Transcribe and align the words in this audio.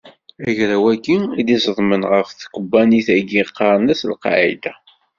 Agraw-agi 0.49 1.17
i 1.39 1.41
d-izedmen 1.47 2.03
ɣer 2.11 2.25
tkebbanit-agi 2.27 3.43
qqaren-asen 3.49 4.09
Al 4.13 4.17
qqaɛida. 4.19 4.73